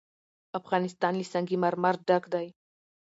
افغانستان 0.59 1.13
له 1.19 1.25
سنگ 1.31 1.49
مرمر 1.63 1.95
ډک 2.07 2.23
دی. 2.33 2.47